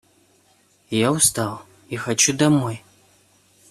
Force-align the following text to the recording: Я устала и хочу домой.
Я 0.89 1.11
устала 1.11 1.61
и 1.87 1.95
хочу 1.95 2.35
домой. 2.35 2.81